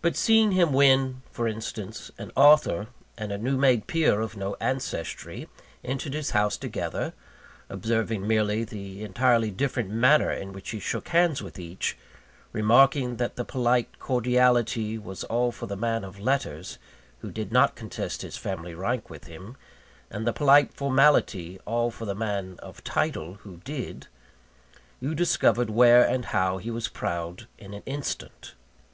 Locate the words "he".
10.70-10.80, 26.56-26.70